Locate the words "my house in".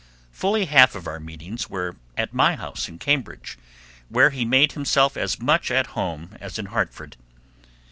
2.33-2.97